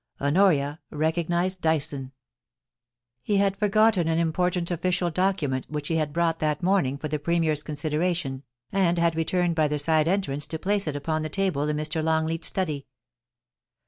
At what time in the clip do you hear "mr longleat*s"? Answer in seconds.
11.77-12.47